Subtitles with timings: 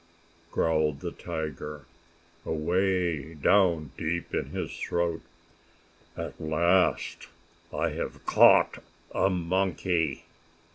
[0.49, 1.85] growled the tiger,
[2.43, 5.21] away down deep in his throat.
[6.17, 7.27] "At last
[7.71, 8.83] I have caught
[9.13, 10.23] a monkey!"